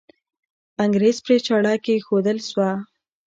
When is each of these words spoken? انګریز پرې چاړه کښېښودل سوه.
انګریز 0.83 1.17
پرې 1.25 1.37
چاړه 1.45 1.73
کښېښودل 1.83 2.37
سوه. 2.49 2.69